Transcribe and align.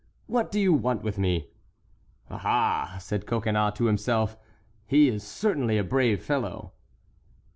What 0.25 0.51
do 0.51 0.59
you 0.59 0.73
want 0.73 1.03
with 1.03 1.19
me?" 1.19 1.51
"Aha!" 2.27 2.97
said 2.99 3.27
Coconnas 3.27 3.73
to 3.75 3.85
himself; 3.85 4.35
"he 4.87 5.07
is 5.07 5.21
certainly 5.23 5.77
a 5.77 5.83
brave 5.83 6.23
fellow!" 6.23 6.73